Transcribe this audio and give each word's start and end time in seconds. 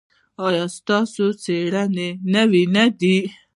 ایا 0.45 0.65
ستاسو 0.77 1.25
څیړنې 1.43 2.09
نوې 2.33 2.63
نه 2.75 2.85
دي؟ 2.99 3.17